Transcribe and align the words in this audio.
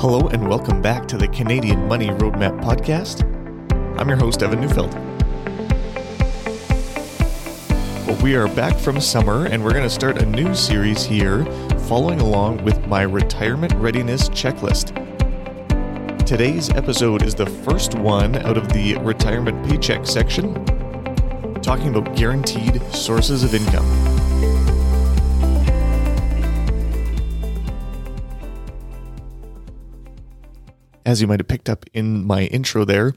Hello 0.00 0.28
and 0.28 0.48
welcome 0.48 0.80
back 0.80 1.06
to 1.08 1.18
the 1.18 1.28
Canadian 1.28 1.86
Money 1.86 2.06
Roadmap 2.06 2.58
Podcast. 2.62 3.20
I'm 4.00 4.08
your 4.08 4.16
host, 4.16 4.42
Evan 4.42 4.62
Neufeld. 4.62 4.94
Well, 8.06 8.22
we 8.22 8.34
are 8.34 8.48
back 8.48 8.78
from 8.78 8.98
summer 8.98 9.44
and 9.44 9.62
we're 9.62 9.74
going 9.74 9.82
to 9.82 9.90
start 9.90 10.22
a 10.22 10.24
new 10.24 10.54
series 10.54 11.04
here 11.04 11.44
following 11.80 12.18
along 12.18 12.64
with 12.64 12.86
my 12.86 13.02
retirement 13.02 13.74
readiness 13.74 14.30
checklist. 14.30 14.96
Today's 16.24 16.70
episode 16.70 17.20
is 17.22 17.34
the 17.34 17.44
first 17.44 17.94
one 17.94 18.36
out 18.36 18.56
of 18.56 18.72
the 18.72 18.96
retirement 19.00 19.68
paycheck 19.68 20.06
section, 20.06 20.54
talking 21.60 21.94
about 21.94 22.16
guaranteed 22.16 22.80
sources 22.94 23.44
of 23.44 23.54
income. 23.54 24.19
As 31.04 31.20
you 31.20 31.26
might 31.26 31.40
have 31.40 31.48
picked 31.48 31.68
up 31.68 31.86
in 31.92 32.24
my 32.24 32.42
intro 32.44 32.84
there, 32.84 33.14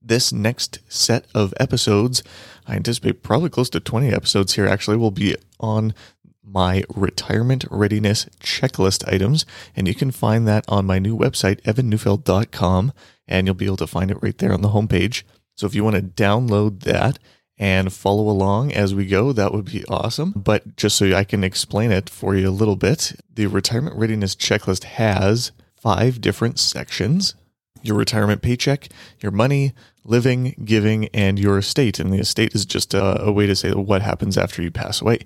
this 0.00 0.32
next 0.32 0.78
set 0.88 1.26
of 1.34 1.52
episodes, 1.58 2.22
I 2.66 2.76
anticipate 2.76 3.22
probably 3.22 3.50
close 3.50 3.70
to 3.70 3.80
20 3.80 4.12
episodes 4.12 4.54
here 4.54 4.66
actually, 4.66 4.96
will 4.96 5.10
be 5.10 5.36
on 5.58 5.94
my 6.42 6.84
retirement 6.94 7.64
readiness 7.70 8.26
checklist 8.40 9.06
items. 9.12 9.44
And 9.74 9.88
you 9.88 9.94
can 9.94 10.10
find 10.10 10.46
that 10.46 10.64
on 10.68 10.86
my 10.86 10.98
new 10.98 11.16
website, 11.16 11.60
evanneufeld.com, 11.62 12.92
and 13.26 13.46
you'll 13.46 13.54
be 13.54 13.66
able 13.66 13.76
to 13.78 13.86
find 13.86 14.10
it 14.10 14.22
right 14.22 14.38
there 14.38 14.52
on 14.52 14.62
the 14.62 14.70
homepage. 14.70 15.24
So 15.56 15.66
if 15.66 15.74
you 15.74 15.82
want 15.82 15.96
to 15.96 16.02
download 16.02 16.80
that 16.80 17.18
and 17.58 17.92
follow 17.92 18.28
along 18.28 18.72
as 18.72 18.94
we 18.94 19.06
go, 19.06 19.32
that 19.32 19.52
would 19.52 19.64
be 19.64 19.84
awesome. 19.86 20.32
But 20.36 20.76
just 20.76 20.96
so 20.96 21.12
I 21.14 21.24
can 21.24 21.42
explain 21.42 21.90
it 21.90 22.08
for 22.08 22.36
you 22.36 22.48
a 22.48 22.50
little 22.50 22.76
bit, 22.76 23.12
the 23.32 23.46
retirement 23.46 23.96
readiness 23.96 24.36
checklist 24.36 24.84
has 24.84 25.52
five 25.86 26.20
different 26.20 26.58
sections 26.58 27.36
your 27.80 27.96
retirement 27.96 28.42
paycheck, 28.42 28.88
your 29.20 29.30
money, 29.30 29.72
living, 30.02 30.56
giving, 30.64 31.06
and 31.14 31.38
your 31.38 31.58
estate. 31.58 32.00
And 32.00 32.12
the 32.12 32.18
estate 32.18 32.52
is 32.52 32.66
just 32.66 32.92
a, 32.92 33.22
a, 33.22 33.30
way 33.30 33.46
to 33.46 33.54
say 33.54 33.70
what 33.70 34.02
happens 34.02 34.36
after 34.36 34.60
you 34.60 34.72
pass 34.72 35.00
away. 35.00 35.20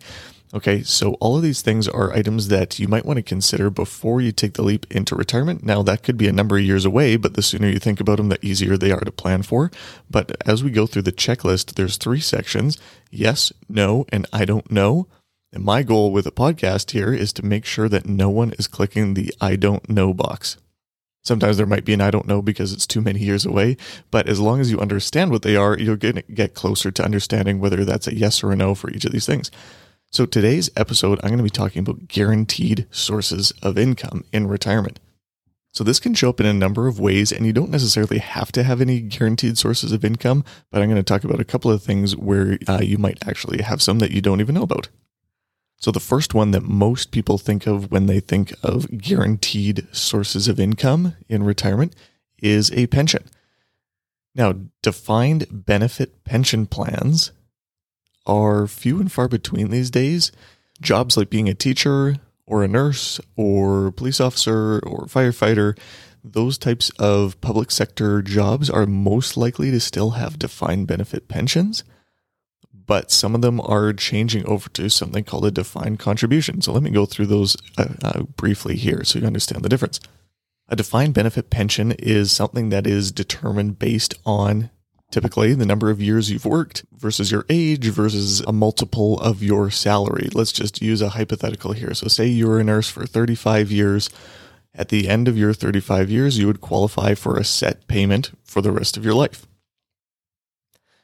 Okay, 0.53 0.83
so 0.83 1.15
all 1.15 1.39
of 1.39 1.43
these 1.43 1.63
things 1.63 1.89
are 1.89 2.13
items 2.13 2.49
that 2.49 2.79
you 2.79 2.89
might 2.89 3.07
want 3.07 3.17
to 3.17 3.23
consider 3.23 3.71
before 3.71 4.21
you 4.21 4.33
take 4.33 4.55
the 4.55 4.63
leap 4.63 4.85
into 4.91 5.15
retirement. 5.15 5.65
Now, 5.65 5.83
that 5.85 6.03
could 6.03 6.19
be 6.19 6.29
a 6.29 6.33
number 6.33 6.59
of 6.59 6.65
years 6.65 6.85
away, 6.85 7.17
but 7.17 7.33
the 7.33 7.43
sooner 7.43 7.69
you 7.69 7.79
think 7.79 7.99
about 7.99 8.19
them, 8.19 8.29
the 8.29 8.45
easier 8.45 8.77
they 8.77 8.93
are 8.93 9.01
to 9.01 9.13
plan 9.13 9.43
for. 9.43 9.71
But 10.11 10.37
as 10.45 10.63
we 10.63 10.71
go 10.71 10.87
through 10.87 11.03
the 11.03 11.13
checklist, 11.13 11.77
there's 11.77 11.97
three 11.97 12.21
sections 12.21 12.77
yes, 13.11 13.51
no, 13.67 14.05
and 14.11 14.27
I 14.31 14.45
don't 14.45 14.71
know. 14.71 15.07
And 15.53 15.65
my 15.65 15.83
goal 15.83 16.13
with 16.13 16.27
a 16.27 16.33
podcast 16.33 16.93
here 16.93 17.13
is 17.13 17.33
to 17.33 17.45
make 17.45 17.65
sure 17.65 17.89
that 17.89 18.07
no 18.07 18.31
one 18.31 18.53
is 18.53 18.69
clicking 18.69 19.15
the 19.15 19.35
I 19.41 19.57
don't 19.57 19.89
know 19.89 20.15
box. 20.15 20.57
Sometimes 21.23 21.57
there 21.57 21.67
might 21.67 21.85
be 21.85 21.93
an 21.93 22.01
I 22.01 22.11
don't 22.11 22.29
know 22.29 22.41
because 22.41 22.73
it's 22.73 22.87
too 22.87 23.01
many 23.01 23.21
years 23.21 23.45
away, 23.45 23.77
but 24.11 24.29
as 24.29 24.41
long 24.41 24.61
as 24.61 24.71
you 24.71 24.81
understand 24.81 25.31
what 25.31 25.43
they 25.43 25.57
are, 25.57 25.77
you're 25.77 25.97
going 25.97 26.15
to 26.15 26.23
get 26.23 26.55
closer 26.55 26.91
to 26.91 27.05
understanding 27.05 27.59
whether 27.59 27.85
that's 27.85 28.07
a 28.07 28.15
yes 28.15 28.43
or 28.43 28.53
a 28.53 28.57
no 28.57 28.75
for 28.75 28.91
each 28.91 29.05
of 29.05 29.13
these 29.13 29.27
things. 29.27 29.51
So 30.13 30.25
today's 30.25 30.71
episode, 30.77 31.21
I'm 31.23 31.29
going 31.29 31.39
to 31.39 31.45
be 31.45 31.51
talking 31.51 31.81
about 31.81 32.09
guaranteed 32.09 32.87
sources 32.91 33.53
of 33.63 33.77
income 33.77 34.25
in 34.33 34.47
retirement. 34.47 34.99
So 35.73 35.85
this 35.85 36.01
can 36.01 36.15
show 36.15 36.31
up 36.31 36.41
in 36.41 36.47
a 36.47 36.53
number 36.53 36.89
of 36.89 36.99
ways, 36.99 37.31
and 37.31 37.47
you 37.47 37.53
don't 37.53 37.71
necessarily 37.71 38.19
have 38.19 38.51
to 38.53 38.65
have 38.65 38.81
any 38.81 39.01
guaranteed 39.01 39.57
sources 39.57 39.93
of 39.93 40.05
income, 40.05 40.45
but 40.73 40.83
I'm 40.83 40.89
going 40.89 40.97
to 40.97 41.05
talk 41.05 41.23
about 41.23 41.39
a 41.39 41.45
couple 41.45 41.71
of 41.71 41.83
things 41.83 42.17
where 42.17 42.59
uh, 42.67 42.81
you 42.83 42.99
might 42.99 43.25
actually 43.25 43.63
have 43.63 43.81
some 43.81 44.01
that 44.01 44.11
you 44.11 44.21
don't 44.21 44.41
even 44.41 44.57
know 44.57 44.63
about. 44.63 44.89
So, 45.81 45.91
the 45.91 45.99
first 45.99 46.35
one 46.35 46.51
that 46.51 46.63
most 46.63 47.11
people 47.11 47.39
think 47.39 47.67
of 47.67 47.91
when 47.91 48.05
they 48.05 48.21
think 48.21 48.53
of 48.63 48.99
guaranteed 48.99 49.87
sources 49.93 50.47
of 50.47 50.61
income 50.61 51.17
in 51.27 51.43
retirement 51.43 51.97
is 52.43 52.71
a 52.73 52.87
pension. 52.89 53.25
Now, 54.35 54.55
defined 54.83 55.47
benefit 55.51 56.23
pension 56.23 56.67
plans 56.67 57.33
are 58.27 58.67
few 58.67 59.01
and 59.01 59.11
far 59.11 59.27
between 59.27 59.71
these 59.71 59.91
days. 59.91 60.33
Jobs 60.83 61.17
like 61.17 61.31
being 61.31 61.49
a 61.49 61.55
teacher 61.55 62.17
or 62.47 62.63
a 62.63 62.69
nurse 62.69 63.19
or 63.37 63.91
police 63.91 64.21
officer 64.21 64.81
or 64.81 65.07
firefighter, 65.07 65.79
those 66.23 66.59
types 66.59 66.91
of 66.99 67.41
public 67.41 67.71
sector 67.71 68.21
jobs 68.21 68.69
are 68.69 68.85
most 68.85 69.35
likely 69.35 69.71
to 69.71 69.81
still 69.81 70.11
have 70.11 70.39
defined 70.39 70.87
benefit 70.87 71.27
pensions 71.27 71.85
but 72.91 73.13
some 73.13 73.37
of 73.37 73.41
them 73.41 73.61
are 73.61 73.93
changing 73.93 74.45
over 74.47 74.69
to 74.71 74.89
something 74.89 75.23
called 75.23 75.45
a 75.45 75.53
defined 75.53 76.01
contribution. 76.01 76.61
So 76.61 76.73
let 76.73 76.83
me 76.83 76.91
go 76.91 77.07
through 77.07 77.27
those 77.27 77.57
uh, 77.79 77.87
uh, 78.03 78.23
briefly 78.35 78.75
here 78.75 79.05
so 79.05 79.21
you 79.21 79.27
understand 79.29 79.63
the 79.63 79.69
difference. 79.69 80.01
A 80.69 80.75
defined 80.75 81.15
benefit 81.15 81.51
pension 81.51 81.93
is 81.93 82.33
something 82.33 82.71
that 82.71 82.89
is 82.89 83.13
determined 83.13 83.79
based 83.79 84.15
on 84.27 84.71
typically 85.13 85.55
the 85.55 85.65
number 85.65 85.89
of 85.89 86.03
years 86.03 86.33
you've 86.33 86.45
worked 86.45 86.85
versus 86.93 87.31
your 87.31 87.47
age 87.49 87.87
versus 87.91 88.41
a 88.41 88.53
multiple 88.53 89.21
of 89.21 89.41
your 89.41 89.71
salary. 89.71 90.29
Let's 90.35 90.51
just 90.51 90.83
use 90.83 91.01
a 91.01 91.11
hypothetical 91.11 91.71
here. 91.71 91.95
So, 91.95 92.09
say 92.09 92.27
you 92.27 92.49
were 92.49 92.59
a 92.59 92.65
nurse 92.65 92.91
for 92.91 93.07
35 93.07 93.71
years. 93.71 94.11
At 94.75 94.89
the 94.89 95.09
end 95.09 95.29
of 95.29 95.39
your 95.39 95.55
35 95.55 96.11
years, 96.11 96.39
you 96.39 96.49
would 96.49 96.61
qualify 96.61 97.15
for 97.15 97.37
a 97.37 97.45
set 97.45 97.87
payment 97.87 98.33
for 98.43 98.61
the 98.61 98.73
rest 98.73 98.97
of 98.97 99.05
your 99.05 99.15
life 99.15 99.47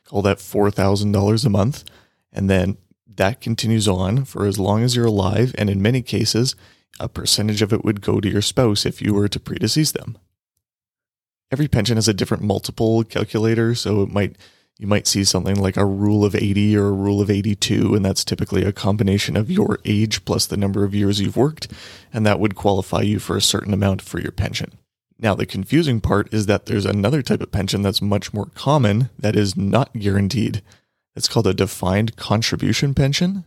call 0.06 0.22
that 0.22 0.38
$4,000 0.38 1.44
a 1.44 1.50
month. 1.50 1.84
And 2.32 2.48
then 2.48 2.76
that 3.16 3.40
continues 3.40 3.88
on 3.88 4.24
for 4.24 4.46
as 4.46 4.58
long 4.58 4.82
as 4.82 4.94
you're 4.94 5.06
alive. 5.06 5.54
And 5.58 5.68
in 5.68 5.82
many 5.82 6.02
cases, 6.02 6.54
a 6.98 7.08
percentage 7.08 7.62
of 7.62 7.72
it 7.72 7.84
would 7.84 8.00
go 8.00 8.20
to 8.20 8.28
your 8.28 8.42
spouse 8.42 8.86
if 8.86 9.02
you 9.02 9.14
were 9.14 9.28
to 9.28 9.40
predecease 9.40 9.92
them. 9.92 10.18
Every 11.50 11.68
pension 11.68 11.96
has 11.96 12.08
a 12.08 12.14
different 12.14 12.42
multiple 12.42 13.04
calculator, 13.04 13.74
so 13.74 14.02
it 14.02 14.10
might 14.10 14.36
you 14.78 14.86
might 14.86 15.06
see 15.06 15.24
something 15.24 15.56
like 15.56 15.78
a 15.78 15.86
rule 15.86 16.22
of 16.22 16.34
80 16.34 16.76
or 16.76 16.88
a 16.88 16.92
rule 16.92 17.22
of 17.22 17.30
82 17.30 17.94
and 17.94 18.04
that's 18.04 18.26
typically 18.26 18.62
a 18.62 18.72
combination 18.72 19.34
of 19.34 19.50
your 19.50 19.78
age 19.86 20.22
plus 20.26 20.44
the 20.44 20.58
number 20.58 20.84
of 20.84 20.94
years 20.94 21.18
you've 21.18 21.36
worked 21.36 21.72
and 22.12 22.26
that 22.26 22.38
would 22.38 22.54
qualify 22.54 23.00
you 23.00 23.18
for 23.18 23.38
a 23.38 23.40
certain 23.40 23.72
amount 23.72 24.02
for 24.02 24.20
your 24.20 24.32
pension. 24.32 24.72
Now, 25.18 25.34
the 25.34 25.46
confusing 25.46 26.00
part 26.00 26.32
is 26.32 26.46
that 26.46 26.66
there's 26.66 26.84
another 26.84 27.22
type 27.22 27.40
of 27.40 27.50
pension 27.50 27.82
that's 27.82 28.02
much 28.02 28.34
more 28.34 28.50
common 28.54 29.08
that 29.18 29.34
is 29.34 29.56
not 29.56 29.94
guaranteed. 29.94 30.62
It's 31.14 31.28
called 31.28 31.46
a 31.46 31.54
defined 31.54 32.16
contribution 32.16 32.92
pension. 32.94 33.44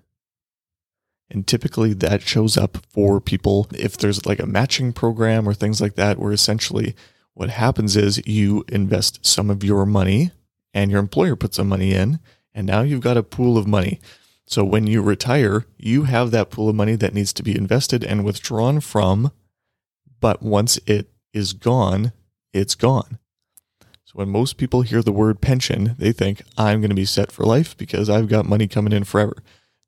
And 1.30 1.46
typically 1.46 1.94
that 1.94 2.24
shows 2.24 2.58
up 2.58 2.80
for 2.90 3.22
people 3.22 3.68
if 3.72 3.96
there's 3.98 4.26
like 4.26 4.40
a 4.40 4.48
matching 4.48 4.94
program 4.94 5.48
or 5.48 5.54
things 5.54 5.80
like 5.80 5.94
that, 5.94 6.18
where 6.18 6.32
essentially 6.32 6.96
what 7.36 7.52
happens 7.52 7.96
is 7.96 8.26
you 8.26 8.66
invest 8.68 9.24
some 9.24 9.52
of 9.52 9.64
your 9.64 9.86
money 9.86 10.32
and 10.74 10.90
your 10.90 11.00
employer 11.00 11.36
puts 11.36 11.58
some 11.58 11.70
money 11.70 11.94
in, 11.94 12.20
and 12.54 12.66
now 12.66 12.82
you've 12.82 13.02
got 13.02 13.18
a 13.18 13.24
pool 13.24 13.58
of 13.60 13.68
money. 13.68 14.00
So 14.48 14.64
when 14.64 14.88
you 14.88 15.04
retire, 15.04 15.68
you 15.78 16.04
have 16.04 16.32
that 16.32 16.50
pool 16.50 16.70
of 16.70 16.76
money 16.76 16.96
that 16.96 17.14
needs 17.14 17.32
to 17.34 17.44
be 17.44 17.56
invested 17.56 18.04
and 18.04 18.26
withdrawn 18.26 18.80
from. 18.80 19.32
But 20.20 20.42
once 20.42 20.80
it 20.88 21.12
is 21.34 21.54
gone, 21.54 22.12
it's 22.54 22.76
gone. 22.76 23.20
So 24.06 24.14
when 24.14 24.30
most 24.30 24.58
people 24.58 24.82
hear 24.82 25.04
the 25.04 25.12
word 25.12 25.40
pension, 25.40 25.96
they 26.00 26.12
think 26.12 26.42
I'm 26.58 26.82
going 26.82 26.90
to 26.90 26.96
be 26.96 27.06
set 27.06 27.32
for 27.32 27.44
life 27.44 27.78
because 27.78 28.10
I've 28.10 28.28
got 28.28 28.46
money 28.46 28.68
coming 28.68 28.94
in 28.94 29.04
forever. 29.04 29.36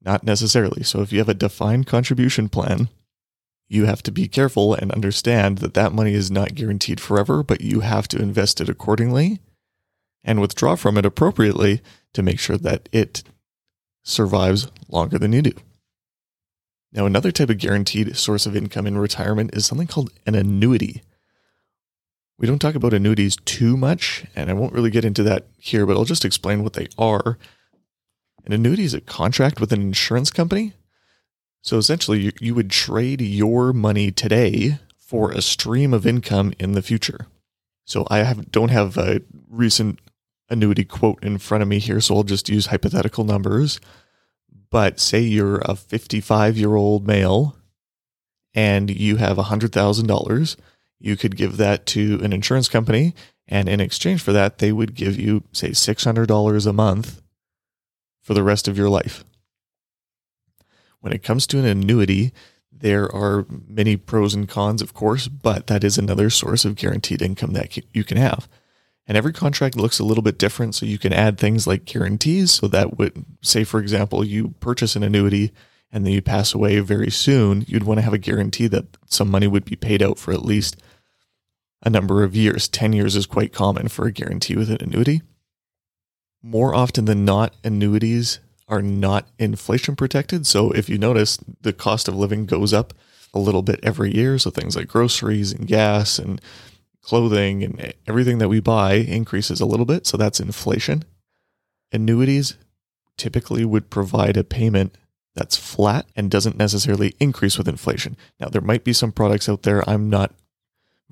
Not 0.03 0.23
necessarily. 0.23 0.83
So 0.83 1.01
if 1.01 1.11
you 1.11 1.19
have 1.19 1.29
a 1.29 1.33
defined 1.33 1.87
contribution 1.87 2.49
plan, 2.49 2.89
you 3.67 3.85
have 3.85 4.03
to 4.03 4.11
be 4.11 4.27
careful 4.27 4.73
and 4.73 4.91
understand 4.91 5.59
that 5.59 5.73
that 5.75 5.93
money 5.93 6.13
is 6.13 6.29
not 6.29 6.55
guaranteed 6.55 6.99
forever, 6.99 7.41
but 7.41 7.61
you 7.61 7.79
have 7.79 8.07
to 8.09 8.21
invest 8.21 8.59
it 8.59 8.69
accordingly 8.69 9.39
and 10.23 10.41
withdraw 10.41 10.75
from 10.75 10.97
it 10.97 11.05
appropriately 11.05 11.81
to 12.13 12.21
make 12.21 12.39
sure 12.39 12.57
that 12.57 12.89
it 12.91 13.23
survives 14.03 14.67
longer 14.89 15.17
than 15.17 15.33
you 15.33 15.41
do. 15.41 15.53
Now, 16.91 17.05
another 17.05 17.31
type 17.31 17.49
of 17.49 17.57
guaranteed 17.57 18.17
source 18.17 18.45
of 18.45 18.55
income 18.55 18.85
in 18.85 18.97
retirement 18.97 19.55
is 19.55 19.65
something 19.65 19.87
called 19.87 20.11
an 20.25 20.35
annuity. 20.35 21.01
We 22.41 22.47
don't 22.47 22.57
talk 22.57 22.73
about 22.73 22.95
annuities 22.95 23.35
too 23.45 23.77
much, 23.77 24.25
and 24.35 24.49
I 24.49 24.53
won't 24.53 24.73
really 24.73 24.89
get 24.89 25.05
into 25.05 25.21
that 25.21 25.45
here, 25.59 25.85
but 25.85 25.95
I'll 25.95 26.05
just 26.05 26.25
explain 26.25 26.63
what 26.63 26.73
they 26.73 26.87
are. 26.97 27.37
An 28.43 28.51
annuity 28.51 28.83
is 28.83 28.95
a 28.95 28.99
contract 28.99 29.61
with 29.61 29.71
an 29.71 29.79
insurance 29.79 30.31
company. 30.31 30.73
So 31.61 31.77
essentially, 31.77 32.19
you, 32.19 32.31
you 32.39 32.55
would 32.55 32.71
trade 32.71 33.21
your 33.21 33.73
money 33.73 34.09
today 34.09 34.79
for 34.97 35.29
a 35.29 35.39
stream 35.39 35.93
of 35.93 36.07
income 36.07 36.51
in 36.57 36.71
the 36.71 36.81
future. 36.81 37.27
So 37.85 38.07
I 38.09 38.23
have, 38.23 38.49
don't 38.49 38.71
have 38.71 38.97
a 38.97 39.21
recent 39.47 39.99
annuity 40.49 40.83
quote 40.83 41.23
in 41.23 41.37
front 41.37 41.61
of 41.61 41.67
me 41.67 41.77
here, 41.77 42.01
so 42.01 42.15
I'll 42.15 42.23
just 42.23 42.49
use 42.49 42.65
hypothetical 42.65 43.23
numbers. 43.23 43.79
But 44.71 44.99
say 44.99 45.19
you're 45.19 45.59
a 45.59 45.75
55 45.75 46.57
year 46.57 46.75
old 46.75 47.05
male 47.05 47.55
and 48.55 48.89
you 48.89 49.17
have 49.17 49.37
$100,000 49.37 50.55
you 51.03 51.17
could 51.17 51.35
give 51.35 51.57
that 51.57 51.85
to 51.87 52.19
an 52.23 52.33
insurance 52.33 52.67
company. 52.67 53.13
And 53.47 53.67
in 53.67 53.79
exchange 53.79 54.21
for 54.21 54.31
that, 54.31 54.59
they 54.59 54.71
would 54.71 54.95
give 54.95 55.19
you, 55.19 55.43
say, 55.51 55.71
$600 55.71 56.67
a 56.67 56.73
month 56.73 57.21
for 58.21 58.33
the 58.33 58.43
rest 58.43 58.67
of 58.67 58.77
your 58.77 58.89
life. 58.89 59.25
When 60.99 61.11
it 61.11 61.23
comes 61.23 61.47
to 61.47 61.59
an 61.59 61.65
annuity, 61.65 62.31
There 62.81 63.13
are 63.13 63.45
many 63.67 63.95
pros 63.95 64.33
and 64.33 64.49
cons, 64.49 64.81
of 64.81 64.93
course, 64.93 65.27
but 65.27 65.67
that 65.67 65.83
is 65.83 65.97
another 65.97 66.29
source 66.31 66.65
of 66.65 66.75
guaranteed 66.75 67.21
income 67.21 67.53
that 67.53 67.77
you 67.93 68.03
can 68.03 68.17
have. 68.17 68.49
And 69.05 69.15
every 69.15 69.33
contract 69.33 69.75
looks 69.75 69.99
a 69.99 70.03
little 70.03 70.23
bit 70.23 70.39
different. 70.39 70.73
So 70.73 70.85
you 70.85 70.97
can 70.97 71.13
add 71.13 71.37
things 71.37 71.67
like 71.67 71.85
guarantees. 71.85 72.51
So 72.51 72.67
that 72.67 72.97
would 72.97 73.25
say, 73.41 73.63
for 73.63 73.79
example, 73.79 74.23
you 74.23 74.49
purchase 74.59 74.95
an 74.95 75.03
annuity 75.03 75.51
and 75.91 76.05
then 76.05 76.13
you 76.13 76.21
pass 76.21 76.53
away 76.53 76.79
very 76.79 77.11
soon. 77.11 77.65
You'd 77.67 77.83
want 77.83 77.99
to 77.99 78.03
have 78.03 78.13
a 78.13 78.17
guarantee 78.17 78.67
that 78.67 78.97
some 79.05 79.29
money 79.29 79.47
would 79.47 79.65
be 79.65 79.75
paid 79.75 80.01
out 80.01 80.17
for 80.17 80.33
at 80.33 80.45
least 80.45 80.81
a 81.83 81.89
number 81.89 82.23
of 82.23 82.35
years. 82.35 82.67
10 82.67 82.93
years 82.93 83.15
is 83.15 83.25
quite 83.25 83.53
common 83.53 83.87
for 83.87 84.05
a 84.05 84.11
guarantee 84.11 84.55
with 84.55 84.69
an 84.69 84.77
annuity. 84.81 85.21
More 86.43 86.73
often 86.73 87.05
than 87.05 87.25
not, 87.25 87.55
annuities 87.63 88.39
are 88.67 88.81
not 88.81 89.27
inflation 89.37 89.95
protected. 89.95 90.47
So 90.47 90.71
if 90.71 90.89
you 90.89 90.97
notice, 90.97 91.37
the 91.61 91.73
cost 91.73 92.07
of 92.07 92.15
living 92.15 92.45
goes 92.45 92.73
up 92.73 92.93
a 93.33 93.39
little 93.39 93.61
bit 93.61 93.79
every 93.83 94.15
year. 94.15 94.37
So 94.39 94.49
things 94.49 94.75
like 94.75 94.87
groceries 94.87 95.51
and 95.51 95.67
gas 95.67 96.17
and 96.17 96.41
clothing 97.01 97.63
and 97.63 97.93
everything 98.07 98.37
that 98.37 98.49
we 98.49 98.59
buy 98.59 98.93
increases 98.93 99.59
a 99.59 99.65
little 99.65 99.85
bit. 99.85 100.07
So 100.07 100.17
that's 100.17 100.39
inflation. 100.39 101.03
Annuities 101.91 102.57
typically 103.17 103.65
would 103.65 103.89
provide 103.89 104.37
a 104.37 104.43
payment 104.43 104.95
that's 105.35 105.55
flat 105.55 106.07
and 106.15 106.29
doesn't 106.29 106.57
necessarily 106.57 107.13
increase 107.19 107.57
with 107.57 107.67
inflation. 107.67 108.17
Now, 108.39 108.47
there 108.47 108.61
might 108.61 108.83
be 108.83 108.93
some 108.93 109.11
products 109.11 109.47
out 109.47 109.63
there. 109.63 109.87
I'm 109.89 110.09
not 110.09 110.33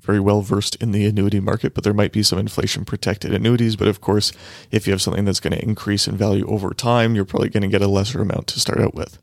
very 0.00 0.20
well 0.20 0.42
versed 0.42 0.76
in 0.76 0.92
the 0.92 1.06
annuity 1.06 1.40
market, 1.40 1.74
but 1.74 1.84
there 1.84 1.94
might 1.94 2.12
be 2.12 2.22
some 2.22 2.38
inflation 2.38 2.84
protected 2.84 3.32
annuities. 3.32 3.76
But 3.76 3.88
of 3.88 4.00
course, 4.00 4.32
if 4.70 4.86
you 4.86 4.92
have 4.92 5.02
something 5.02 5.24
that's 5.24 5.40
going 5.40 5.52
to 5.52 5.62
increase 5.62 6.08
in 6.08 6.16
value 6.16 6.46
over 6.46 6.72
time, 6.72 7.14
you're 7.14 7.24
probably 7.24 7.48
going 7.48 7.62
to 7.62 7.68
get 7.68 7.82
a 7.82 7.88
lesser 7.88 8.20
amount 8.20 8.46
to 8.48 8.60
start 8.60 8.80
out 8.80 8.94
with. 8.94 9.18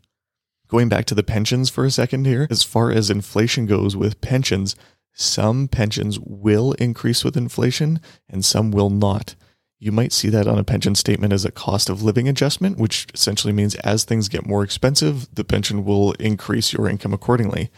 Going 0.67 0.89
back 0.89 1.05
to 1.05 1.15
the 1.15 1.23
pensions 1.23 1.69
for 1.69 1.85
a 1.85 1.91
second 1.91 2.25
here, 2.25 2.47
as 2.49 2.63
far 2.63 2.91
as 2.91 3.09
inflation 3.09 3.65
goes 3.65 3.95
with 3.95 4.19
pensions, 4.19 4.75
some 5.13 5.67
pensions 5.67 6.19
will 6.19 6.73
increase 6.73 7.23
with 7.23 7.37
inflation 7.37 7.99
and 8.29 8.43
some 8.45 8.71
will 8.71 8.89
not. 8.89 9.35
You 9.79 9.91
might 9.91 10.11
see 10.11 10.29
that 10.29 10.47
on 10.47 10.57
a 10.57 10.63
pension 10.63 10.95
statement 10.95 11.33
as 11.33 11.45
a 11.45 11.51
cost 11.51 11.89
of 11.89 12.01
living 12.01 12.27
adjustment, 12.27 12.77
which 12.77 13.07
essentially 13.13 13.53
means 13.53 13.75
as 13.75 14.03
things 14.03 14.27
get 14.27 14.45
more 14.45 14.63
expensive, 14.63 15.33
the 15.33 15.43
pension 15.43 15.85
will 15.85 16.13
increase 16.13 16.73
your 16.73 16.89
income 16.89 17.13
accordingly. 17.13 17.69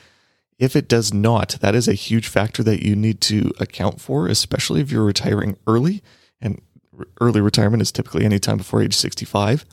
If 0.60 0.76
it 0.76 0.90
does 0.90 1.14
not, 1.14 1.58
that 1.62 1.74
is 1.74 1.88
a 1.88 1.94
huge 1.94 2.28
factor 2.28 2.62
that 2.64 2.84
you 2.84 2.96
need 2.96 3.22
to 3.22 3.52
account 3.60 4.02
for, 4.02 4.28
especially 4.28 4.82
if 4.82 4.92
you're 4.92 5.06
retiring 5.06 5.58
early. 5.66 6.04
And 6.42 6.62
early 7.22 7.40
retirement 7.40 7.82
is 7.82 7.94
typically 7.94 8.26
any 8.26 8.40
time 8.40 8.58
before 8.58 8.82
age 8.82 8.94
65, 8.94 9.66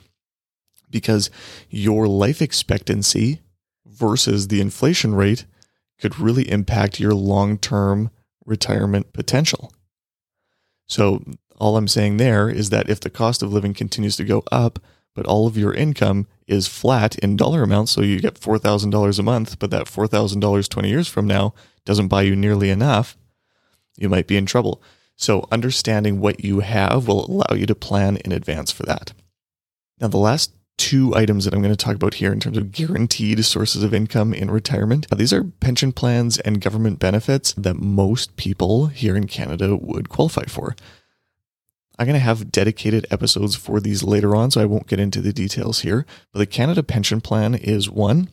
because 0.89 1.29
your 1.69 2.07
life 2.07 2.41
expectancy 2.41 3.41
versus 3.85 4.47
the 4.47 4.61
inflation 4.61 5.15
rate 5.15 5.45
could 5.99 6.21
really 6.21 6.49
impact 6.49 7.01
your 7.01 7.15
long 7.15 7.59
term 7.59 8.11
retirement 8.45 9.13
potential. 9.13 9.73
So, 10.87 11.25
all 11.59 11.77
I'm 11.77 11.89
saying 11.89 12.19
there 12.19 12.49
is 12.49 12.71
that 12.71 12.89
if 12.89 13.01
the 13.01 13.11
cost 13.11 13.43
of 13.43 13.53
living 13.53 13.75
continues 13.75 14.15
to 14.17 14.25
go 14.25 14.45
up, 14.53 14.79
but 15.15 15.27
all 15.27 15.47
of 15.47 15.57
your 15.57 15.73
income 15.75 16.29
is 16.47 16.69
flat 16.69 17.17
in 17.19 17.37
dollar 17.37 17.63
amounts, 17.63 17.93
so 17.93 18.03
you 18.03 18.21
get 18.21 18.41
$4,000 18.41 19.19
a 19.19 19.23
month, 19.23 19.59
but 19.59 19.71
that 19.71 19.87
$4,000 19.87 20.69
20 20.69 20.89
years 20.89 21.09
from 21.09 21.27
now 21.27 21.55
doesn't 21.85 22.09
buy 22.09 22.23
you 22.23 22.37
nearly 22.37 22.71
enough, 22.71 23.17
you 23.97 24.09
might 24.09 24.27
be 24.27 24.37
in 24.37 24.47
trouble. 24.47 24.83
So, 25.17 25.49
understanding 25.51 26.21
what 26.21 26.45
you 26.45 26.61
have 26.61 27.09
will 27.09 27.25
allow 27.25 27.57
you 27.57 27.65
to 27.67 27.75
plan 27.75 28.19
in 28.19 28.33
advance 28.33 28.71
for 28.71 28.83
that. 28.85 29.13
Now, 29.99 30.09
the 30.09 30.19
last 30.19 30.53
two 30.77 31.15
items 31.15 31.45
that 31.45 31.55
I'm 31.55 31.63
going 31.63 31.75
to 31.75 31.85
talk 31.85 31.95
about 31.95 32.15
here 32.15 32.33
in 32.33 32.41
terms 32.41 32.59
of 32.59 32.73
guaranteed 32.73 33.43
sources 33.45 33.83
of 33.83 33.95
income 33.95 34.35
in 34.35 34.51
retirement. 34.51 35.07
Uh, 35.11 35.17
these 35.17 35.33
are 35.33 35.45
pension 35.45 35.93
plans 35.93 36.39
and 36.41 36.61
government 36.61 36.99
benefits 36.99 37.53
that 37.55 37.77
most 37.77 38.37
people 38.37 38.89
here 38.89 39.17
in 39.17 39.27
Canada 39.27 39.75
would 39.75 40.09
qualify 40.09 40.45
for. 40.45 40.77
I'm 41.99 42.07
going 42.07 42.15
to 42.15 42.21
have 42.21 42.53
dedicated 42.53 43.07
episodes 43.11 43.57
for 43.57 43.81
these 43.81 44.03
later 44.03 44.37
on, 44.37 44.51
so 44.51 44.61
I 44.61 44.67
won't 44.67 44.87
get 44.87 45.01
into 45.01 45.21
the 45.21 45.33
details 45.33 45.81
here. 45.81 46.05
But 46.33 46.41
the 46.41 46.47
Canada 46.47 46.83
Pension 46.83 47.21
Plan 47.21 47.55
is 47.55 47.89
one. 47.89 48.29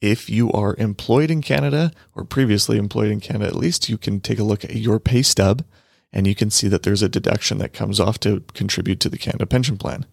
If 0.00 0.28
you 0.28 0.50
are 0.52 0.74
employed 0.78 1.30
in 1.30 1.42
Canada 1.42 1.92
or 2.14 2.24
previously 2.24 2.76
employed 2.76 3.10
in 3.10 3.20
Canada, 3.20 3.46
at 3.46 3.56
least 3.56 3.88
you 3.88 3.96
can 3.96 4.20
take 4.20 4.38
a 4.38 4.44
look 4.44 4.64
at 4.64 4.74
your 4.74 4.98
pay 4.98 5.22
stub 5.22 5.64
and 6.12 6.26
you 6.26 6.34
can 6.34 6.50
see 6.50 6.68
that 6.68 6.82
there's 6.82 7.02
a 7.02 7.08
deduction 7.08 7.58
that 7.58 7.72
comes 7.72 8.00
off 8.00 8.18
to 8.20 8.40
contribute 8.52 9.00
to 9.00 9.08
the 9.08 9.18
Canada 9.18 9.46
Pension 9.46 9.78
Plan 9.78 10.04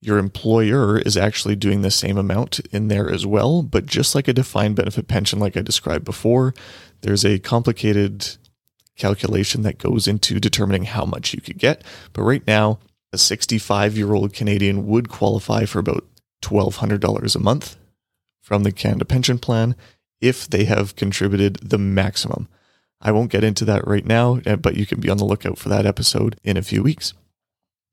your 0.00 0.18
employer 0.18 0.98
is 0.98 1.16
actually 1.16 1.56
doing 1.56 1.82
the 1.82 1.90
same 1.90 2.16
amount 2.16 2.60
in 2.70 2.88
there 2.88 3.10
as 3.10 3.26
well. 3.26 3.62
But 3.62 3.86
just 3.86 4.14
like 4.14 4.28
a 4.28 4.32
defined 4.32 4.76
benefit 4.76 5.08
pension, 5.08 5.38
like 5.38 5.56
I 5.56 5.62
described 5.62 6.04
before, 6.04 6.54
there's 7.00 7.24
a 7.24 7.38
complicated 7.38 8.36
calculation 8.98 9.62
that 9.62 9.78
goes 9.78 10.06
into 10.06 10.40
determining 10.40 10.84
how 10.84 11.04
much 11.04 11.32
you 11.32 11.40
could 11.40 11.58
get. 11.58 11.82
But 12.12 12.22
right 12.22 12.46
now, 12.46 12.78
a 13.12 13.18
65 13.18 13.96
year 13.96 14.12
old 14.12 14.32
Canadian 14.32 14.86
would 14.86 15.08
qualify 15.08 15.64
for 15.64 15.78
about 15.78 16.04
$1,200 16.42 17.36
a 17.36 17.38
month 17.38 17.76
from 18.42 18.62
the 18.62 18.72
Canada 18.72 19.04
Pension 19.04 19.38
Plan 19.38 19.74
if 20.20 20.48
they 20.48 20.64
have 20.64 20.96
contributed 20.96 21.56
the 21.56 21.78
maximum. 21.78 22.48
I 23.00 23.12
won't 23.12 23.30
get 23.30 23.44
into 23.44 23.64
that 23.66 23.86
right 23.86 24.04
now, 24.04 24.40
eh, 24.44 24.56
but 24.56 24.76
you 24.76 24.84
can 24.84 25.00
be 25.00 25.08
on 25.08 25.18
the 25.18 25.24
lookout 25.24 25.58
for 25.58 25.68
that 25.68 25.86
episode 25.86 26.38
in 26.42 26.56
a 26.56 26.62
few 26.62 26.82
weeks. 26.82 27.14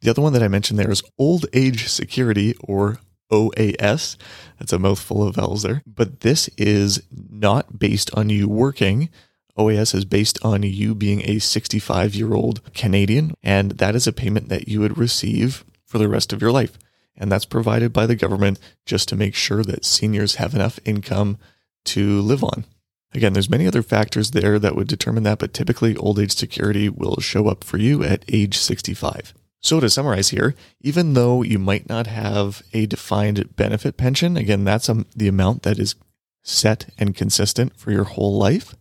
The 0.01 0.09
other 0.09 0.21
one 0.21 0.33
that 0.33 0.43
I 0.43 0.47
mentioned 0.47 0.79
there 0.79 0.91
is 0.91 1.03
Old 1.17 1.45
Age 1.53 1.87
Security 1.87 2.55
or 2.59 2.99
OAS. 3.31 4.17
That's 4.59 4.73
a 4.73 4.79
mouthful 4.79 5.27
of 5.27 5.35
vowels 5.35 5.63
there. 5.63 5.83
But 5.85 6.21
this 6.21 6.49
is 6.57 7.01
not 7.11 7.79
based 7.79 8.13
on 8.15 8.29
you 8.29 8.47
working. 8.47 9.09
OAS 9.57 9.95
is 9.95 10.05
based 10.05 10.43
on 10.43 10.63
you 10.63 10.93
being 10.93 11.21
a 11.27 11.39
65 11.39 12.15
year 12.15 12.33
old 12.33 12.61
Canadian, 12.73 13.33
and 13.41 13.71
that 13.71 13.95
is 13.95 14.07
a 14.07 14.13
payment 14.13 14.49
that 14.49 14.67
you 14.67 14.81
would 14.81 14.97
receive 14.97 15.63
for 15.85 15.97
the 15.97 16.09
rest 16.09 16.33
of 16.33 16.41
your 16.41 16.51
life. 16.51 16.77
And 17.17 17.31
that's 17.31 17.45
provided 17.45 17.93
by 17.93 18.05
the 18.05 18.15
government 18.15 18.59
just 18.85 19.07
to 19.09 19.15
make 19.15 19.35
sure 19.35 19.63
that 19.63 19.85
seniors 19.85 20.35
have 20.35 20.53
enough 20.53 20.79
income 20.83 21.37
to 21.85 22.19
live 22.19 22.43
on. 22.43 22.65
Again, 23.13 23.31
there's 23.31 23.49
many 23.49 23.65
other 23.65 23.81
factors 23.81 24.31
there 24.31 24.59
that 24.59 24.75
would 24.75 24.89
determine 24.89 25.23
that, 25.23 25.39
but 25.39 25.53
typically 25.53 25.95
old 25.95 26.19
age 26.19 26.35
security 26.35 26.89
will 26.89 27.21
show 27.21 27.47
up 27.47 27.63
for 27.63 27.77
you 27.77 28.03
at 28.03 28.25
age 28.27 28.57
65. 28.57 29.33
So, 29.61 29.79
to 29.79 29.89
summarize 29.89 30.29
here, 30.29 30.53
even 30.81 31.13
though 31.13 31.41
you 31.41 31.57
might 31.57 31.87
not 31.87 32.07
have 32.07 32.61
a 32.73 32.85
defined 32.85 33.55
benefit 33.55 33.95
pension, 33.95 34.35
again, 34.35 34.65
that's 34.65 34.89
a, 34.89 35.05
the 35.15 35.29
amount 35.29 35.63
that 35.63 35.79
is 35.79 35.95
set 36.43 36.91
and 36.99 37.15
consistent 37.15 37.75
for 37.77 37.91
your 37.91 38.03
whole 38.03 38.37
life, 38.37 38.75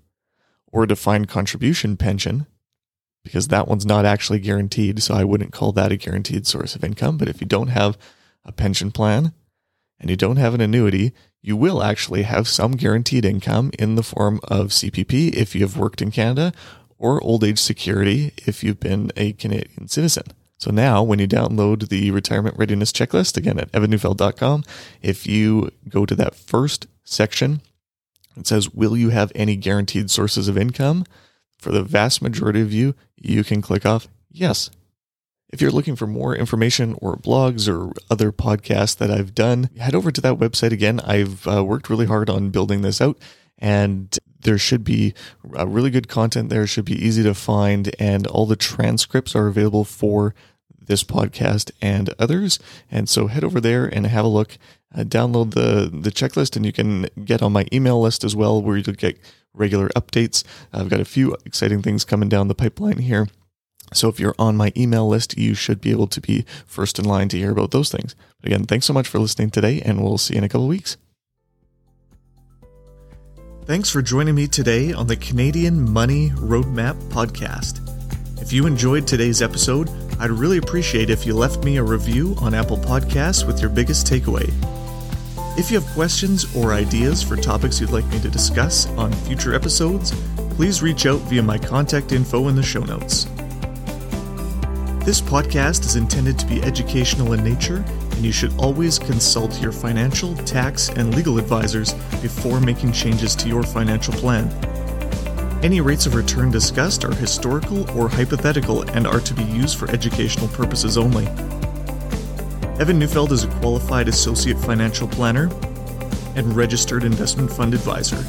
or 0.75 0.87
defined 0.87 1.29
contribution 1.29 1.97
pension, 1.97 2.47
because 3.23 3.49
that 3.49 3.69
one's 3.69 3.87
not 3.87 4.05
actually 4.05 4.41
guaranteed. 4.41 5.03
So, 5.03 5.15
I 5.15 5.25
wouldn't 5.25 5.53
call 5.53 5.73
that 5.73 5.93
a 5.93 5.97
guaranteed 5.97 6.47
source 6.47 6.75
of 6.75 6.85
income. 6.85 7.17
But 7.17 7.29
if 7.29 7.41
you 7.41 7.47
don't 7.47 7.69
have 7.69 7.97
a 8.45 8.53
pension 8.53 8.91
plan 8.91 9.33
and 10.01 10.11
you 10.11 10.17
don't 10.17 10.37
have 10.37 10.55
an 10.55 10.61
annuity, 10.61 11.13
you 11.41 11.57
will 11.57 11.83
actually 11.83 12.23
have 12.23 12.49
some 12.49 12.73
guaranteed 12.73 13.25
income 13.25 13.71
in 13.79 13.95
the 13.95 14.03
form 14.03 14.41
of 14.45 14.69
CPP 14.69 15.35
if 15.35 15.55
you 15.55 15.61
have 15.61 15.77
worked 15.77 16.03
in 16.03 16.11
Canada 16.11 16.53
or 16.99 17.23
old 17.23 17.45
age 17.45 17.59
security 17.59 18.33
if 18.47 18.65
you've 18.65 18.81
been 18.81 19.13
a 19.17 19.33
Canadian 19.35 19.89
citizen. 19.89 20.25
So 20.57 20.71
now, 20.71 21.03
when 21.03 21.19
you 21.19 21.29
download 21.29 21.89
the 21.89 22.11
retirement 22.11 22.57
readiness 22.57 22.93
checklist, 22.93 23.37
again 23.37 23.59
at 23.59 23.71
evanneufeld.com, 23.73 24.65
if 25.03 25.27
you 25.27 25.71
go 25.89 26.07
to 26.07 26.15
that 26.15 26.35
first 26.35 26.87
section, 27.03 27.61
it 28.37 28.47
says, 28.47 28.71
Will 28.71 28.97
you 28.97 29.11
have 29.11 29.33
any 29.35 29.57
guaranteed 29.57 30.11
sources 30.11 30.49
of 30.49 30.59
income? 30.59 31.05
For 31.59 31.73
the 31.73 31.83
vast 31.83 32.21
majority 32.21 32.61
of 32.61 32.73
you, 32.73 32.95
you 33.17 33.43
can 33.45 33.63
click 33.63 33.87
off 33.87 34.09
yes. 34.31 34.71
If 35.51 35.63
you're 35.63 35.71
looking 35.71 35.97
for 35.97 36.07
more 36.07 36.35
information 36.35 36.99
or 37.01 37.17
blogs 37.17 37.73
or 37.73 37.93
other 38.11 38.33
podcasts 38.33 38.97
that 38.97 39.11
I've 39.11 39.35
done, 39.35 39.71
head 39.79 39.95
over 39.95 40.11
to 40.11 40.21
that 40.21 40.39
website 40.39 40.73
again. 40.73 41.01
I've 41.01 41.47
uh, 41.47 41.65
worked 41.65 41.89
really 41.89 42.07
hard 42.07 42.29
on 42.29 42.51
building 42.51 42.83
this 42.83 43.01
out 43.01 43.19
and 43.59 44.19
there 44.41 44.59
should 44.59 44.85
be 44.85 45.15
uh, 45.57 45.67
really 45.67 45.91
good 45.91 46.09
content 46.09 46.49
there. 46.51 46.67
Should 46.67 46.85
be 46.85 47.03
easy 47.03 47.23
to 47.23 47.35
find, 47.35 47.95
and 47.99 48.27
all 48.27 48.47
the 48.47 48.57
transcripts 48.57 49.35
are 49.35 49.47
available 49.47 49.85
for 49.85 50.35
this 50.87 51.05
podcast 51.05 51.71
and 51.81 52.11
others. 52.19 52.59
And 52.91 53.09
so 53.09 53.27
head 53.27 53.45
over 53.45 53.61
there 53.61 53.87
and 53.87 54.07
have 54.07 54.25
a 54.25 54.29
look. 54.29 54.59
Uh, 54.97 55.03
download 55.03 55.55
the 55.55 55.91
the 55.93 56.11
checklist, 56.11 56.57
and 56.57 56.65
you 56.65 56.73
can 56.73 57.09
get 57.25 57.43
on 57.43 57.53
my 57.53 57.67
email 57.73 58.01
list 58.01 58.23
as 58.23 58.37
well, 58.37 58.63
where 58.63 58.77
you'll 58.77 58.95
get 58.95 59.19
regular 59.53 59.89
updates. 59.91 60.45
I've 60.73 60.89
got 60.89 61.01
a 61.01 61.05
few 61.05 61.37
exciting 61.45 61.83
things 61.83 62.05
coming 62.05 62.29
down 62.29 62.49
the 62.49 62.55
pipeline 62.55 62.99
here. 62.99 63.27
So 63.93 64.09
if 64.09 64.19
you're 64.19 64.35
on 64.39 64.57
my 64.57 64.73
email 64.77 65.09
list, 65.09 65.37
you 65.37 65.55
should 65.55 65.81
be 65.81 65.91
able 65.91 66.07
to 66.09 66.21
be 66.21 66.45
first 66.67 66.99
in 66.99 67.05
line 67.05 67.29
to 67.31 67.39
hear 67.39 67.51
about 67.51 67.71
those 67.71 67.91
things. 67.91 68.15
But 68.41 68.49
again, 68.49 68.65
thanks 68.65 68.87
so 68.87 68.93
much 68.93 69.09
for 69.09 69.19
listening 69.19 69.51
today, 69.51 69.81
and 69.81 70.03
we'll 70.03 70.19
see 70.19 70.35
you 70.35 70.39
in 70.39 70.45
a 70.45 70.49
couple 70.49 70.69
weeks. 70.69 70.97
Thanks 73.67 73.89
for 73.89 74.03
joining 74.03 74.35
me 74.35 74.47
today 74.47 74.93
on 74.93 75.07
the 75.07 75.17
Canadian 75.17 75.91
Money 75.91 76.31
Roadmap 76.31 77.01
podcast. 77.05 77.81
If 78.43 78.53
you 78.53 78.67
enjoyed 78.67 79.07
today's 79.07 79.41
episode, 79.41 79.89
I'd 80.21 80.31
really 80.31 80.59
appreciate 80.59 81.11
if 81.11 81.27
you 81.27 81.35
left 81.35 81.65
me 81.65 81.77
a 81.77 81.83
review 81.83 82.37
on 82.39 82.55
Apple 82.55 82.79
Podcasts 82.79 83.47
with 83.47 83.61
your 83.61 83.69
biggest 83.69 84.07
takeaway. 84.07 84.53
If 85.59 85.71
you 85.71 85.79
have 85.79 85.89
questions 85.93 86.55
or 86.57 86.73
ideas 86.73 87.23
for 87.23 87.37
topics 87.37 87.81
you'd 87.81 87.91
like 87.91 88.07
me 88.07 88.21
to 88.21 88.29
discuss 88.29 88.87
on 88.91 89.13
future 89.13 89.55
episodes, 89.55 90.13
please 90.55 90.83
reach 90.83 91.07
out 91.07 91.19
via 91.23 91.43
my 91.43 91.59
contact 91.59 92.13
info 92.13 92.49
in 92.49 92.57
the 92.57 92.63
show 92.63 92.85
notes. 92.85 93.25
This 95.05 95.21
podcast 95.21 95.85
is 95.85 95.97
intended 95.97 96.39
to 96.39 96.47
be 96.47 96.63
educational 96.63 97.35
in 97.35 97.45
nature, 97.45 97.85
and 98.13 98.25
you 98.25 98.33
should 98.33 98.55
always 98.59 98.99
consult 98.99 99.61
your 99.61 99.73
financial, 99.73 100.35
tax, 100.37 100.89
and 100.89 101.15
legal 101.15 101.39
advisors 101.39 101.93
before 102.23 102.61
making 102.61 102.93
changes 102.93 103.35
to 103.37 103.49
your 103.49 103.63
financial 103.65 104.15
plan. 104.15 104.49
Any 105.65 105.81
rates 105.81 106.05
of 106.05 106.15
return 106.15 106.51
discussed 106.51 107.07
are 107.07 107.15
historical 107.15 107.91
or 107.99 108.07
hypothetical 108.07 108.83
and 108.91 109.07
are 109.07 109.21
to 109.21 109.33
be 109.33 109.45
used 109.45 109.79
for 109.79 109.91
educational 109.91 110.47
purposes 110.49 110.99
only. 110.99 111.25
Evan 112.79 112.99
Neufeld 112.99 113.33
is 113.33 113.45
a 113.45 113.49
qualified 113.49 114.07
associate 114.07 114.59
financial 114.59 115.09
planner 115.09 115.45
and 116.37 116.55
registered 116.55 117.03
investment 117.03 117.51
fund 117.51 117.73
advisor. 117.73 118.23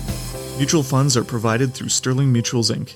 Mutual 0.55 0.81
funds 0.81 1.17
are 1.17 1.25
provided 1.25 1.73
through 1.73 1.89
Sterling 1.89 2.33
Mutuals 2.33 2.73
Inc. 2.73 2.93